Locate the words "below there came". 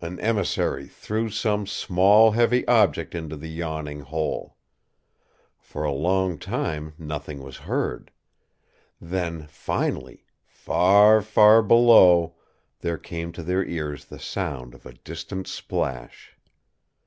11.62-13.32